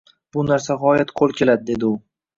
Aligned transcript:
bu 0.37 0.45
narsa 0.47 0.77
g‘oyat 0.85 1.13
qo‘l 1.21 1.37
keladi,— 1.43 1.65
dedi 1.71 1.91
u. 1.95 1.97